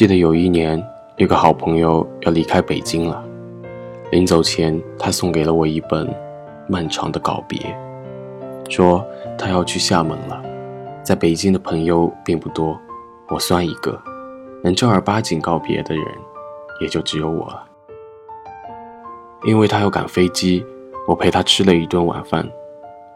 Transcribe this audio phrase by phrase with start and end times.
[0.00, 0.82] 记得有一年，
[1.16, 3.22] 有个好朋友要离开北京了，
[4.10, 6.06] 临走前，他送给了我一本
[6.66, 7.58] 《漫长的告别》，
[8.74, 9.06] 说
[9.36, 10.42] 他要去厦门了，
[11.02, 12.80] 在北京的朋友并不多，
[13.28, 14.00] 我算一个，
[14.64, 16.06] 能正儿八经告别的人，
[16.80, 17.62] 也就只有我了。
[19.44, 20.64] 因为他要赶飞机，
[21.06, 22.50] 我陪他吃了一顿晚饭，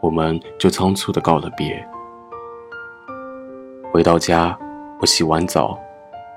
[0.03, 1.83] 我们就仓促的告了别。
[3.91, 4.55] 回到家，
[5.01, 5.75] 我洗完澡。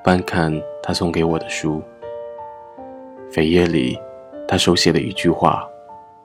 [0.08, 0.50] 翻看
[0.82, 1.82] 他送给我的书，
[3.30, 3.94] 扉页里，
[4.48, 5.68] 他手写了一句话：“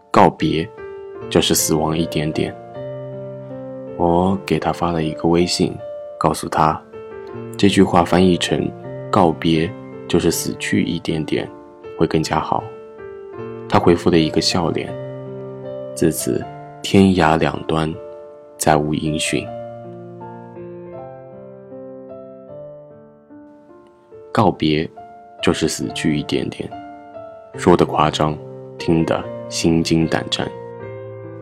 [0.09, 0.65] 告别，
[1.29, 2.55] 就是死亡一点点。”
[3.99, 5.75] 我给他发了一个微信，
[6.17, 6.81] 告诉他，
[7.57, 8.71] 这句话翻译成
[9.11, 9.69] “告别，
[10.07, 11.45] 就是死去一点点”，
[11.99, 12.63] 会更加好。
[13.67, 14.89] 他回复了一个笑脸。
[15.93, 16.41] 自此，
[16.81, 17.93] 天涯两端，
[18.57, 19.45] 再无音讯。
[24.33, 24.89] 告别，
[25.43, 26.67] 就是死去一点点，
[27.55, 28.35] 说的夸张，
[28.79, 30.49] 听得心惊胆战，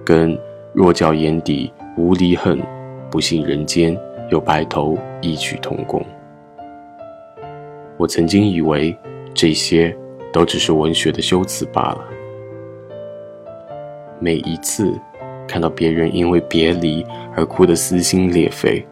[0.04, 0.38] 跟
[0.74, 2.62] 若教眼底无离恨，
[3.10, 3.98] 不信人间
[4.30, 6.06] 有白头异曲同工。
[7.96, 8.94] 我曾经以为
[9.34, 9.96] 这些
[10.34, 12.06] 都只是文学的修辞罢了。
[14.20, 14.94] 每一次
[15.48, 17.06] 看到别人因为别离
[17.38, 18.86] 而哭得撕心裂肺，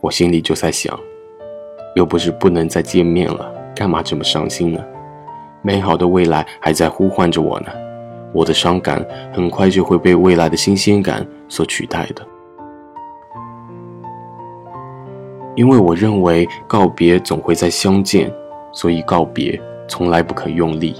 [0.00, 0.98] 我心里就在想。
[1.94, 4.82] 又不是不能再见面了，干嘛这么伤心呢？
[5.60, 7.68] 美好的未来还在呼唤着我呢，
[8.32, 12.26] 我的伤感很快就会被未来的新鲜感所取代的。
[15.54, 18.32] 因为我认为告别总会再相见，
[18.72, 20.96] 所以告别从来不可用力，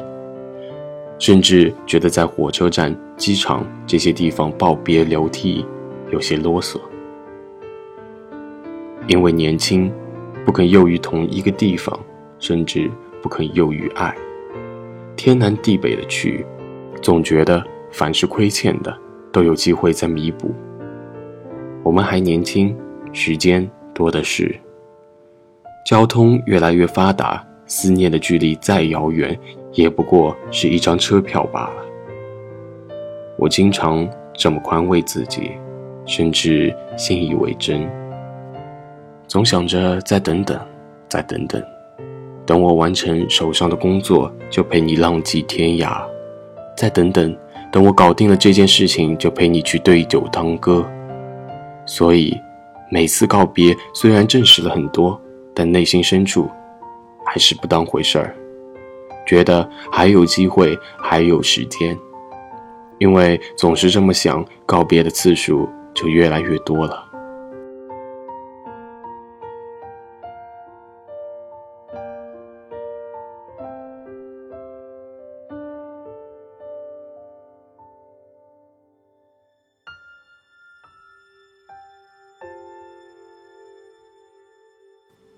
[1.19, 5.67] 甚至觉得在火车站、机场这些地方抱别流涕
[6.11, 6.79] 有些啰嗦。
[9.09, 9.93] 因为年轻。
[10.45, 11.99] 不肯囿于同一个地方，
[12.39, 12.91] 甚至
[13.23, 14.15] 不肯囿于爱，
[15.17, 16.45] 天南地北的去，
[17.01, 18.97] 总觉得凡是亏欠的，
[19.31, 20.53] 都有机会再弥补。
[21.85, 22.77] 我们还年轻，
[23.13, 24.55] 时间多的是，
[25.87, 29.39] 交通越来越发达，思念的距离再遥远，
[29.73, 31.77] 也不过是一张车票罢了。
[33.39, 35.53] 我经常这么宽慰自己，
[36.05, 37.89] 甚至信以为真。
[39.33, 40.61] 总想着再等等，
[41.09, 41.63] 再等等，
[42.45, 46.03] 等我完成手上的工作，就陪你浪迹天涯；
[46.77, 47.35] 再等等，
[47.73, 50.87] 等我搞定了这件事情，就陪你去对酒当歌。
[51.87, 52.39] 所以，
[52.91, 55.19] 每次告别虽然证实了很多，
[55.55, 56.47] 但内心深处
[57.25, 58.37] 还是不当回事儿，
[59.27, 61.97] 觉得还有机会，还有时间，
[62.99, 67.12] 因为总是这么想，告别的次数就越来越多了。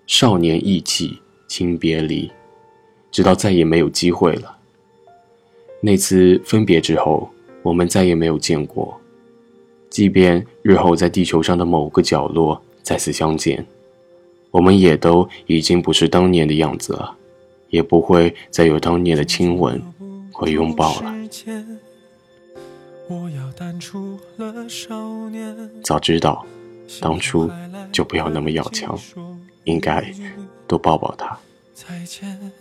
[0.07, 2.31] 少年意气，轻别离，
[3.11, 4.57] 直到再也没有机会了。
[5.81, 7.31] 那次分别之后，
[7.63, 8.99] 我们再也没有见过。
[9.91, 13.65] 即便日后在地球上的某个角落再次相见，
[14.51, 17.17] 我们也都已经不是当年的样子了，
[17.71, 19.81] 也不会再有当年的亲吻
[20.33, 21.15] 和拥抱了。
[25.83, 26.45] 早知道，
[27.01, 27.51] 当初
[27.93, 28.99] 就不要那么要强。
[29.65, 30.05] 应该
[30.67, 31.39] 多抱抱他。
[31.75, 32.53] 再见。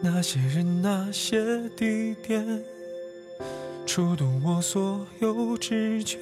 [0.00, 2.64] 那些人，那些地点，
[3.84, 6.18] 触动我所有直觉。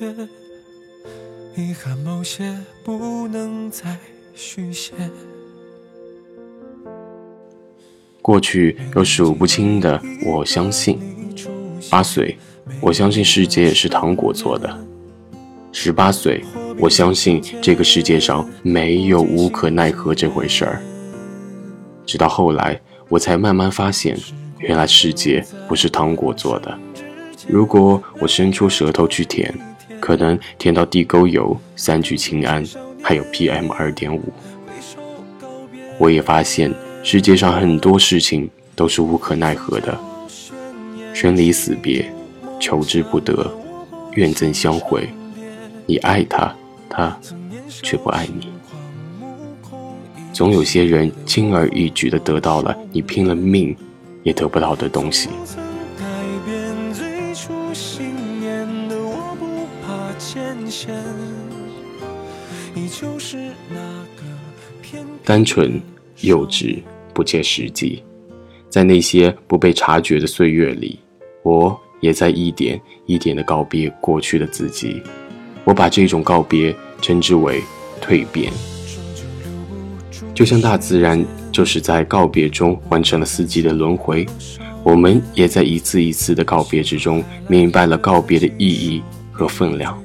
[1.56, 3.96] 遗憾某些不能再
[4.34, 4.94] 续写。
[8.22, 11.00] 过去有数不清的，我相信。
[11.90, 12.36] 八岁，
[12.80, 14.78] 我相信世界是糖果做的。
[15.72, 16.44] 十八岁。
[16.80, 20.80] 我相信这个世界上没有无可奈何这回事儿。
[22.06, 24.16] 直到后来，我才慢慢发现，
[24.58, 26.78] 原来世界不是糖果做的。
[27.48, 29.52] 如果我伸出舌头去舔，
[30.00, 32.64] 可能舔到地沟油、三聚氰胺，
[33.02, 34.32] 还有 PM 二点五。
[35.98, 36.72] 我也发现，
[37.02, 39.98] 世界上很多事情都是无可奈何的，
[41.12, 42.08] 生离死别，
[42.60, 43.52] 求之不得，
[44.12, 45.08] 愿赠相会。
[45.84, 46.54] 你爱他。
[46.88, 47.18] 他
[47.68, 48.48] 却不爱你，
[50.32, 53.76] 总有些人轻而易举地得到了你拼了命
[54.22, 55.28] 也得不到的东西。
[65.24, 65.80] 单纯
[66.22, 66.82] 幼稚、
[67.12, 68.02] 不切实际。
[68.70, 70.98] 在那些不被察觉的岁月里，
[71.42, 75.02] 我也在一点一点地告别过去的自己。
[75.68, 77.62] 我把这种告别称之为
[78.00, 78.50] 蜕变。
[80.34, 81.22] 就像大自然
[81.52, 84.26] 就是在告别中完成了四季的轮回，
[84.82, 90.02] 我们也在一次一次的告别之中，明白了告别的意义和分量，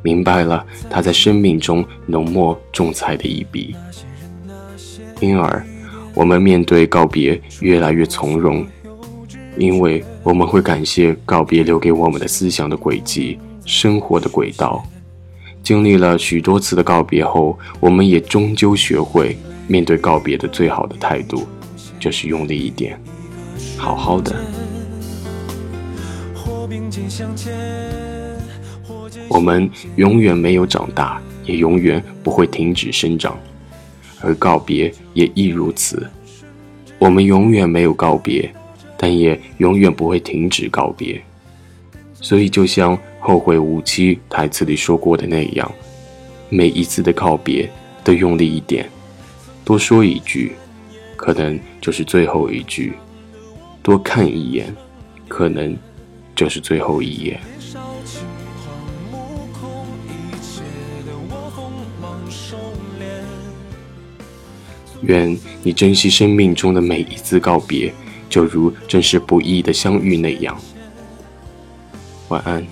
[0.00, 3.76] 明白了它在生命中浓墨重彩的一笔。
[5.20, 5.62] 因而。
[6.14, 8.66] 我们面对告别越来越从容，
[9.58, 14.82] 因为我们会感谢告别留给我们的思想的轨迹、生活的轨道。
[15.62, 19.36] 经历了许多次的告别后，我们也终究学会
[19.66, 21.46] 面对告别的最好的态度，
[21.98, 22.98] 就是用力一点，
[23.76, 24.34] 好好的。
[29.28, 33.36] 我们永远没有长大，也永远不会停止生长。
[34.22, 36.08] 而告别也亦如此，
[36.98, 38.48] 我们永远没有告别，
[38.96, 41.20] 但也永远不会停止告别。
[42.14, 42.96] 所以，就像
[43.26, 45.68] 《后会无期》台词里说过的那样，
[46.48, 47.68] 每一次的告别
[48.04, 48.88] 都用力一点，
[49.64, 50.52] 多说一句，
[51.16, 52.92] 可能就是最后一句；
[53.82, 54.72] 多看一眼，
[55.26, 55.76] 可能
[56.36, 57.40] 就是最后一眼。
[65.02, 67.92] 愿你珍惜生命中的每一次告别，
[68.30, 70.56] 就如正是不易的相遇那样。
[72.28, 72.64] 晚安。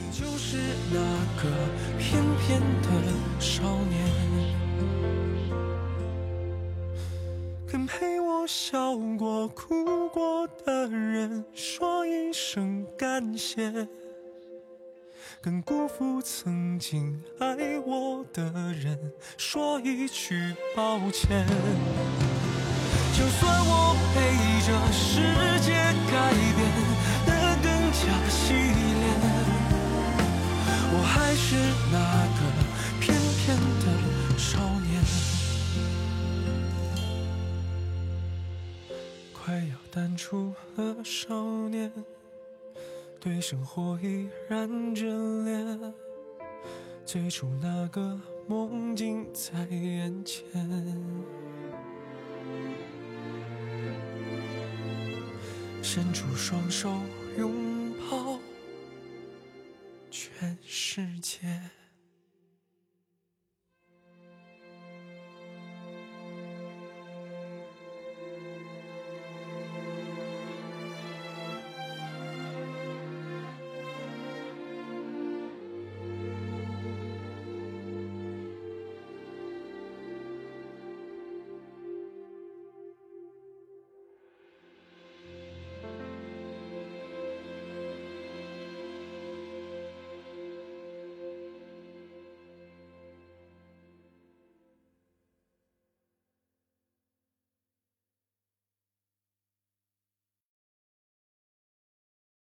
[7.86, 13.88] 陪我笑过、哭过的人说一声感谢，
[15.40, 18.42] 跟辜负曾经爱我的
[18.72, 18.98] 人
[19.36, 21.46] 说一句抱歉。
[23.16, 24.16] 就算我陪
[24.66, 25.20] 着世
[25.60, 25.72] 界
[26.10, 26.12] 改
[26.56, 26.58] 变
[27.26, 27.28] 得
[27.62, 29.04] 更加洗练，
[30.92, 31.56] 我还是
[31.92, 31.96] 那
[32.34, 32.40] 个
[33.00, 33.84] 翩翩的
[34.38, 35.33] 少年。
[39.44, 41.92] 快要淡出了少年，
[43.20, 45.94] 对生活依然眷恋，
[47.04, 50.42] 最初那个梦境在眼前。
[55.82, 56.90] 伸出双手，
[57.36, 58.38] 拥抱
[60.10, 61.40] 全世界。